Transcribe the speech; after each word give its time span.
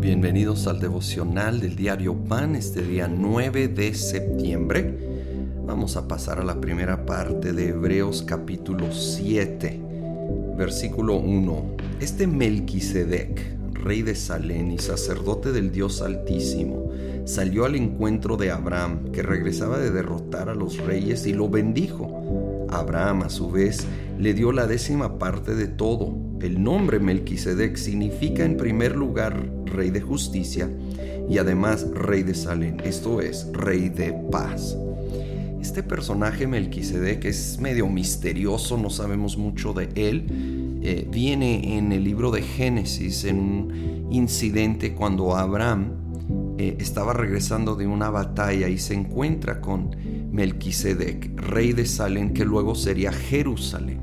Bienvenidos 0.00 0.66
al 0.66 0.80
devocional 0.80 1.60
del 1.60 1.76
diario 1.76 2.16
Pan 2.16 2.56
este 2.56 2.82
día 2.82 3.06
9 3.06 3.68
de 3.68 3.94
septiembre. 3.94 4.98
Vamos 5.64 5.96
a 5.96 6.08
pasar 6.08 6.40
a 6.40 6.44
la 6.44 6.60
primera 6.60 7.06
parte 7.06 7.52
de 7.52 7.68
Hebreos 7.68 8.24
capítulo 8.26 8.92
7, 8.92 9.80
versículo 10.56 11.16
1. 11.18 11.76
Este 12.00 12.26
Melquisedec, 12.26 13.74
rey 13.74 14.02
de 14.02 14.16
Salén 14.16 14.72
y 14.72 14.78
sacerdote 14.78 15.52
del 15.52 15.70
Dios 15.70 16.02
Altísimo, 16.02 16.90
salió 17.26 17.64
al 17.64 17.76
encuentro 17.76 18.36
de 18.36 18.50
Abraham, 18.50 19.12
que 19.12 19.22
regresaba 19.22 19.78
de 19.78 19.92
derrotar 19.92 20.48
a 20.48 20.54
los 20.54 20.78
reyes, 20.78 21.26
y 21.26 21.32
lo 21.32 21.48
bendijo. 21.48 22.49
Abraham, 22.70 23.22
a 23.22 23.30
su 23.30 23.50
vez, 23.50 23.86
le 24.18 24.34
dio 24.34 24.52
la 24.52 24.66
décima 24.66 25.18
parte 25.18 25.54
de 25.54 25.66
todo. 25.66 26.16
El 26.40 26.62
nombre 26.62 27.00
Melquisedec 27.00 27.76
significa 27.76 28.44
en 28.44 28.56
primer 28.56 28.96
lugar 28.96 29.50
rey 29.66 29.90
de 29.90 30.00
justicia 30.00 30.70
y 31.28 31.38
además 31.38 31.86
rey 31.92 32.22
de 32.22 32.34
Salén, 32.34 32.80
esto 32.84 33.20
es, 33.20 33.46
rey 33.52 33.88
de 33.88 34.12
paz. 34.30 34.76
Este 35.60 35.82
personaje 35.82 36.46
Melquisedec 36.46 37.26
es 37.26 37.58
medio 37.60 37.86
misterioso, 37.86 38.78
no 38.78 38.90
sabemos 38.90 39.36
mucho 39.36 39.72
de 39.72 39.90
él. 39.94 40.80
Eh, 40.82 41.06
viene 41.10 41.76
en 41.76 41.92
el 41.92 42.02
libro 42.02 42.30
de 42.30 42.42
Génesis 42.42 43.24
en 43.24 43.38
un 43.38 44.08
incidente 44.10 44.94
cuando 44.94 45.36
Abraham 45.36 45.92
eh, 46.58 46.76
estaba 46.80 47.12
regresando 47.12 47.76
de 47.76 47.86
una 47.86 48.10
batalla 48.10 48.68
y 48.68 48.78
se 48.78 48.94
encuentra 48.94 49.60
con 49.60 49.94
Melquisedec, 50.30 51.40
rey 51.40 51.72
de 51.72 51.86
Salem, 51.86 52.32
que 52.32 52.44
luego 52.44 52.74
sería 52.74 53.12
Jerusalén. 53.12 54.00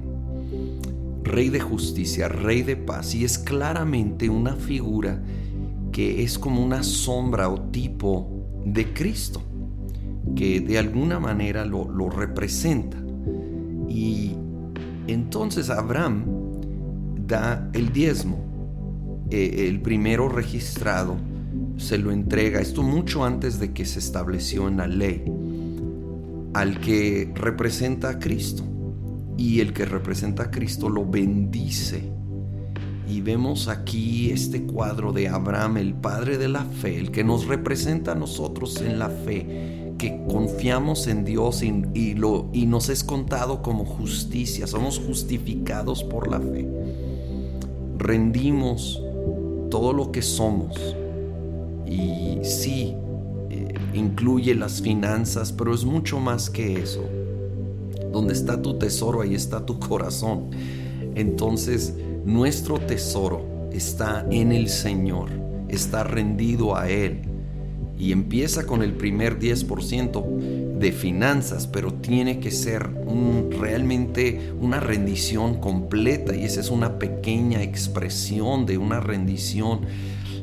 Rey 1.23 1.49
de 1.49 1.59
justicia, 1.59 2.27
rey 2.27 2.63
de 2.63 2.75
paz, 2.75 3.15
y 3.15 3.25
es 3.25 3.37
claramente 3.37 4.29
una 4.29 4.55
figura 4.55 5.21
que 5.91 6.23
es 6.23 6.37
como 6.37 6.63
una 6.63 6.83
sombra 6.83 7.49
o 7.49 7.69
tipo 7.69 8.61
de 8.65 8.93
Cristo, 8.93 9.41
que 10.35 10.59
de 10.59 10.77
alguna 10.77 11.19
manera 11.19 11.65
lo, 11.65 12.09
representa. 12.09 12.97
Y 13.89 14.35
entonces 15.07 15.69
Abraham 15.69 16.25
da 17.25 17.69
el 17.73 17.91
diezmo, 17.91 19.25
eh, 19.31 19.65
el 19.67 19.81
primero 19.81 20.29
registrado, 20.29 21.15
se 21.77 21.97
lo 21.97 22.11
entrega, 22.11 22.59
esto 22.59 22.83
mucho 22.83 23.23
antes 23.23 23.59
de 23.59 23.73
que 23.73 23.85
se 23.85 23.99
estableció 23.99 24.67
en 24.67 24.77
la 24.77 24.87
ley, 24.87 25.23
al 26.57 26.79
que 26.79 27.31
representa 27.35 28.09
a 28.09 28.19
Cristo. 28.19 28.63
Y 29.37 29.59
el 29.59 29.73
que 29.73 29.85
representa 29.85 30.43
a 30.43 30.51
Cristo 30.51 30.89
lo 30.89 31.05
bendice. 31.05 32.11
Y 33.07 33.21
vemos 33.21 33.67
aquí 33.67 34.31
este 34.31 34.63
cuadro 34.63 35.13
de 35.13 35.27
Abraham, 35.27 35.77
el 35.77 35.93
padre 35.93 36.39
de 36.39 36.47
la 36.47 36.65
fe, 36.65 36.97
el 36.97 37.11
que 37.11 37.23
nos 37.23 37.45
representa 37.45 38.13
a 38.13 38.15
nosotros 38.15 38.81
en 38.81 38.97
la 38.97 39.09
fe, 39.09 39.93
que 39.99 40.19
confiamos 40.27 41.05
en 41.05 41.25
Dios 41.25 41.61
y, 41.61 42.15
lo, 42.15 42.49
y 42.51 42.65
nos 42.65 42.89
es 42.89 43.03
contado 43.03 43.61
como 43.61 43.85
justicia, 43.85 44.65
somos 44.65 44.97
justificados 44.97 46.03
por 46.03 46.27
la 46.27 46.39
fe. 46.39 46.67
Rendimos 47.99 48.99
todo 49.69 49.93
lo 49.93 50.11
que 50.11 50.23
somos 50.23 50.75
y 51.85 52.39
sí, 52.43 52.95
incluye 53.97 54.55
las 54.55 54.81
finanzas, 54.81 55.51
pero 55.51 55.73
es 55.73 55.83
mucho 55.83 56.19
más 56.19 56.49
que 56.49 56.79
eso. 56.81 57.03
Donde 58.11 58.33
está 58.33 58.61
tu 58.61 58.77
tesoro, 58.77 59.21
ahí 59.21 59.35
está 59.35 59.65
tu 59.65 59.79
corazón. 59.79 60.51
Entonces, 61.15 61.93
nuestro 62.25 62.79
tesoro 62.79 63.69
está 63.71 64.25
en 64.31 64.51
el 64.51 64.69
Señor, 64.69 65.29
está 65.69 66.03
rendido 66.03 66.75
a 66.75 66.89
Él. 66.89 67.21
Y 67.99 68.11
empieza 68.11 68.67
con 68.67 68.83
el 68.83 68.93
primer 68.93 69.39
10% 69.39 70.77
de 70.77 70.91
finanzas, 70.91 71.65
pero 71.65 71.93
tiene 71.95 72.39
que 72.39 72.51
ser 72.51 72.91
realmente 73.59 74.53
una 74.61 74.79
rendición 74.79 75.59
completa 75.59 76.35
y 76.35 76.43
esa 76.43 76.61
es 76.61 76.69
una 76.69 76.99
pequeña 76.99 77.63
expresión 77.63 78.67
de 78.67 78.77
una 78.77 78.99
rendición 78.99 79.81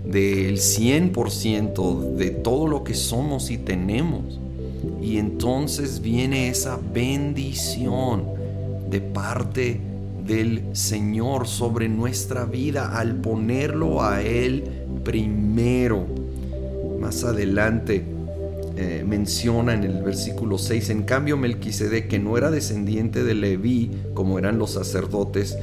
del 0.04 0.58
100% 0.58 2.14
de 2.14 2.30
todo 2.30 2.66
lo 2.66 2.84
que 2.84 2.94
somos 2.94 3.50
y 3.50 3.58
tenemos. 3.58 4.38
Y 5.02 5.18
entonces 5.18 6.00
viene 6.00 6.48
esa 6.48 6.78
bendición 6.92 8.24
de 8.90 9.00
parte 9.00 9.80
del 10.26 10.64
Señor 10.72 11.46
sobre 11.46 11.88
nuestra 11.88 12.44
vida 12.44 12.98
al 12.98 13.16
ponerlo 13.16 14.02
a 14.02 14.22
Él 14.22 14.64
primero. 15.04 16.06
Más 17.00 17.24
adelante 17.24 18.04
eh, 18.76 19.04
menciona 19.06 19.74
en 19.74 19.84
el 19.84 20.02
versículo 20.02 20.58
6, 20.58 20.90
en 20.90 21.02
cambio 21.02 21.36
Melquisedec, 21.36 22.08
que 22.08 22.18
no 22.18 22.36
era 22.36 22.50
descendiente 22.50 23.22
de 23.22 23.34
Leví, 23.34 23.90
como 24.14 24.38
eran 24.38 24.58
los 24.58 24.72
sacerdotes 24.72 25.56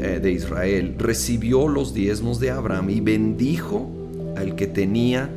de 0.00 0.32
Israel, 0.32 0.94
recibió 0.98 1.68
los 1.68 1.92
diezmos 1.92 2.40
de 2.40 2.50
Abraham 2.50 2.90
y 2.90 3.00
bendijo 3.00 3.88
al 4.36 4.54
que 4.56 4.66
tenía 4.66 5.28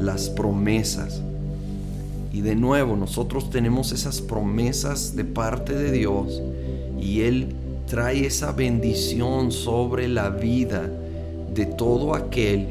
las 0.00 0.28
promesas. 0.28 1.22
Y 2.32 2.40
de 2.40 2.56
nuevo, 2.56 2.96
nosotros 2.96 3.50
tenemos 3.50 3.92
esas 3.92 4.20
promesas 4.20 5.14
de 5.16 5.24
parte 5.24 5.74
de 5.74 5.92
Dios 5.92 6.42
y 7.00 7.20
Él 7.20 7.54
trae 7.86 8.26
esa 8.26 8.52
bendición 8.52 9.50
sobre 9.50 10.08
la 10.08 10.30
vida 10.30 10.90
de 11.54 11.66
todo 11.66 12.14
aquel 12.14 12.66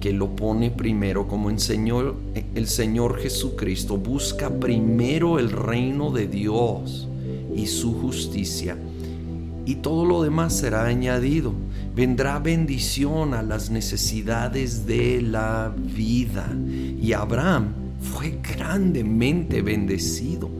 que 0.00 0.12
lo 0.12 0.34
pone 0.34 0.70
primero, 0.70 1.28
como 1.28 1.50
enseñó 1.50 2.14
el 2.54 2.66
Señor 2.66 3.18
Jesucristo, 3.18 3.98
busca 3.98 4.48
primero 4.48 5.38
el 5.38 5.50
reino 5.50 6.10
de 6.10 6.26
Dios 6.26 7.06
y 7.54 7.66
su 7.66 7.92
justicia, 8.00 8.76
y 9.66 9.76
todo 9.76 10.04
lo 10.04 10.22
demás 10.22 10.56
será 10.56 10.86
añadido. 10.86 11.52
Vendrá 11.94 12.38
bendición 12.38 13.34
a 13.34 13.42
las 13.42 13.70
necesidades 13.70 14.86
de 14.86 15.22
la 15.22 15.74
vida. 15.76 16.48
Y 17.00 17.12
Abraham 17.12 17.74
fue 18.00 18.38
grandemente 18.42 19.62
bendecido. 19.62 20.50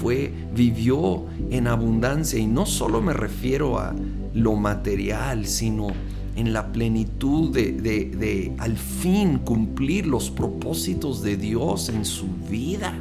Fue 0.00 0.32
vivió 0.54 1.24
en 1.50 1.66
abundancia 1.66 2.38
y 2.38 2.46
no 2.46 2.66
solo 2.66 3.02
me 3.02 3.12
refiero 3.12 3.78
a 3.78 3.94
lo 4.34 4.56
material, 4.56 5.46
sino 5.46 5.88
en 6.36 6.52
la 6.52 6.72
plenitud 6.72 7.50
de, 7.52 8.52
al 8.58 8.76
fin 8.76 9.38
cumplir 9.38 10.06
los 10.06 10.30
propósitos 10.30 11.22
de 11.22 11.36
Dios 11.36 11.88
en 11.88 12.04
su 12.04 12.26
vida. 12.48 12.94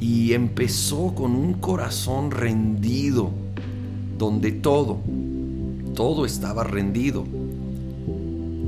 Y 0.00 0.32
empezó 0.32 1.14
con 1.14 1.34
un 1.34 1.54
corazón 1.54 2.30
rendido, 2.30 3.30
donde 4.18 4.52
todo, 4.52 4.98
todo 5.94 6.26
estaba 6.26 6.64
rendido. 6.64 7.24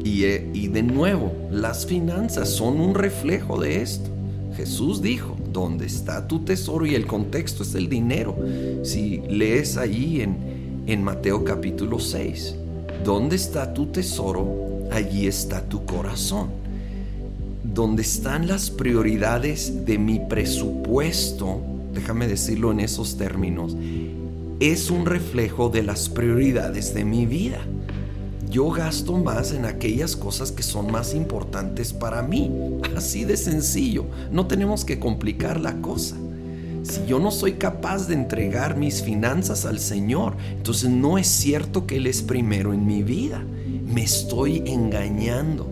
Y, 0.04 0.24
eh, 0.24 0.48
y 0.54 0.68
de 0.68 0.82
nuevo, 0.82 1.32
las 1.50 1.84
finanzas 1.84 2.48
son 2.48 2.80
un 2.80 2.94
reflejo 2.94 3.60
de 3.60 3.82
esto. 3.82 4.08
Jesús 4.56 5.02
dijo, 5.02 5.36
¿dónde 5.52 5.86
está 5.86 6.26
tu 6.26 6.40
tesoro? 6.40 6.86
Y 6.86 6.94
el 6.94 7.06
contexto 7.06 7.62
es 7.62 7.74
el 7.74 7.88
dinero. 7.88 8.36
Si 8.82 9.20
lees 9.28 9.76
allí 9.76 10.22
en, 10.22 10.36
en 10.86 11.02
Mateo 11.02 11.44
capítulo 11.44 11.98
6. 11.98 12.56
Donde 13.04 13.36
está 13.36 13.72
tu 13.72 13.86
tesoro, 13.86 14.88
allí 14.90 15.26
está 15.26 15.62
tu 15.62 15.84
corazón. 15.84 16.48
Donde 17.62 18.02
están 18.02 18.46
las 18.46 18.70
prioridades 18.70 19.84
de 19.86 19.98
mi 19.98 20.18
presupuesto, 20.18 21.60
déjame 21.94 22.26
decirlo 22.26 22.72
en 22.72 22.80
esos 22.80 23.16
términos, 23.16 23.76
es 24.60 24.90
un 24.90 25.06
reflejo 25.06 25.70
de 25.70 25.82
las 25.82 26.10
prioridades 26.10 26.92
de 26.92 27.06
mi 27.06 27.24
vida. 27.24 27.60
Yo 28.50 28.68
gasto 28.70 29.16
más 29.16 29.52
en 29.52 29.64
aquellas 29.64 30.16
cosas 30.16 30.52
que 30.52 30.62
son 30.62 30.92
más 30.92 31.14
importantes 31.14 31.94
para 31.94 32.22
mí. 32.22 32.50
Así 32.96 33.24
de 33.24 33.38
sencillo. 33.38 34.04
No 34.30 34.46
tenemos 34.46 34.84
que 34.84 34.98
complicar 34.98 35.58
la 35.58 35.80
cosa. 35.80 36.16
Si 36.82 37.06
yo 37.06 37.18
no 37.18 37.30
soy 37.30 37.54
capaz 37.54 38.06
de 38.06 38.14
entregar 38.14 38.76
mis 38.76 39.02
finanzas 39.02 39.64
al 39.64 39.78
Señor, 39.78 40.36
entonces 40.52 40.90
no 40.90 41.16
es 41.16 41.26
cierto 41.26 41.86
que 41.86 41.96
Él 41.96 42.06
es 42.06 42.20
primero 42.20 42.74
en 42.74 42.84
mi 42.84 43.02
vida. 43.02 43.42
Me 43.86 44.02
estoy 44.02 44.62
engañando. 44.66 45.66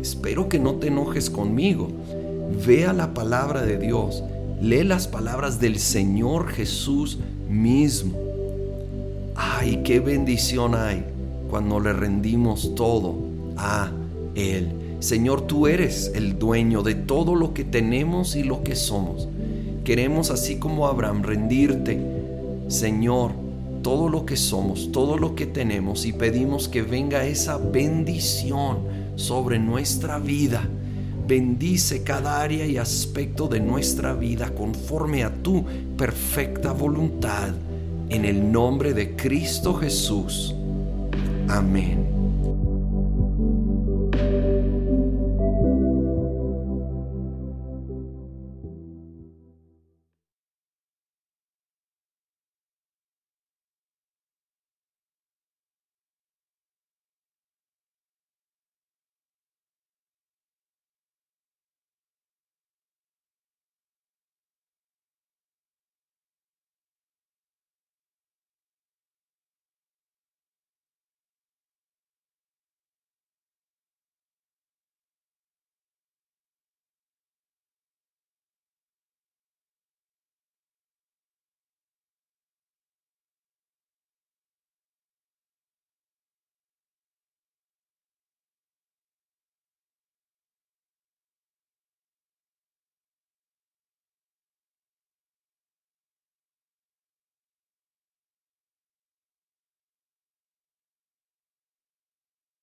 Espero 0.00 0.48
que 0.48 0.58
no 0.58 0.76
te 0.76 0.86
enojes 0.86 1.28
conmigo. 1.28 1.88
Vea 2.66 2.94
la 2.94 3.12
palabra 3.12 3.62
de 3.62 3.78
Dios. 3.78 4.22
Lee 4.60 4.84
las 4.84 5.08
palabras 5.08 5.60
del 5.60 5.78
Señor 5.78 6.48
Jesús 6.48 7.18
mismo. 7.54 8.18
Ay, 9.34 9.82
qué 9.84 10.00
bendición 10.00 10.74
hay 10.74 11.04
cuando 11.48 11.80
le 11.80 11.92
rendimos 11.92 12.74
todo 12.74 13.16
a 13.56 13.90
Él. 14.34 14.72
Señor, 15.00 15.42
tú 15.42 15.66
eres 15.66 16.12
el 16.14 16.38
dueño 16.38 16.82
de 16.82 16.94
todo 16.94 17.34
lo 17.34 17.54
que 17.54 17.64
tenemos 17.64 18.36
y 18.36 18.42
lo 18.42 18.62
que 18.62 18.74
somos. 18.74 19.28
Queremos, 19.84 20.30
así 20.30 20.56
como 20.56 20.86
Abraham, 20.86 21.22
rendirte, 21.22 22.00
Señor, 22.68 23.32
todo 23.82 24.08
lo 24.08 24.24
que 24.24 24.36
somos, 24.36 24.90
todo 24.92 25.18
lo 25.18 25.34
que 25.34 25.44
tenemos 25.44 26.06
y 26.06 26.14
pedimos 26.14 26.68
que 26.68 26.82
venga 26.82 27.26
esa 27.26 27.58
bendición 27.58 28.78
sobre 29.16 29.58
nuestra 29.58 30.18
vida. 30.18 30.66
Bendice 31.26 32.02
cada 32.02 32.42
área 32.42 32.66
y 32.66 32.76
aspecto 32.76 33.48
de 33.48 33.58
nuestra 33.58 34.14
vida 34.14 34.50
conforme 34.54 35.24
a 35.24 35.32
tu 35.32 35.64
perfecta 35.96 36.72
voluntad. 36.72 37.54
En 38.10 38.24
el 38.26 38.52
nombre 38.52 38.92
de 38.92 39.16
Cristo 39.16 39.74
Jesús. 39.74 40.54
Amén. 41.48 42.13